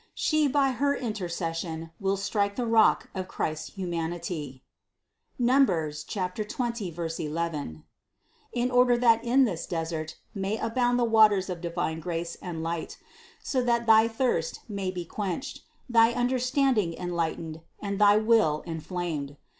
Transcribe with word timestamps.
She 0.15 0.47
by 0.47 0.71
her 0.71 0.95
inter 0.95 1.27
cession 1.27 1.91
will 1.99 2.17
strike 2.17 2.55
the 2.55 2.65
rock 2.65 3.11
of 3.13 3.27
Christ's 3.27 3.69
humanity 3.75 4.63
(Num. 5.37 5.67
20, 5.67 6.95
11), 7.19 7.83
in 8.51 8.71
order 8.71 8.97
that 8.97 9.23
in 9.23 9.45
this 9.45 9.67
desert 9.67 10.15
may 10.33 10.57
abound 10.57 10.97
the 10.97 11.03
waters 11.03 11.51
of 11.51 11.61
divine 11.61 11.99
grace 11.99 12.35
and 12.41 12.63
light, 12.63 12.97
so 13.43 13.61
that 13.61 13.85
thy 13.85 14.07
thirst 14.07 14.61
may 14.67 14.89
be 14.89 15.05
quenched, 15.05 15.61
thy 15.87 16.13
understanding 16.13 16.95
enlightened, 16.95 17.61
and 17.79 17.99
thy 18.01 18.17
will 18.17 18.63
inflamed. 18.65 19.37